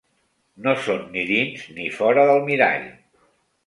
No 0.67 0.73
són 0.85 1.05
ni 1.13 1.27
dins 1.33 1.69
ni 1.79 1.87
fora 2.01 2.27
del 2.33 2.45
mirall. 2.53 2.93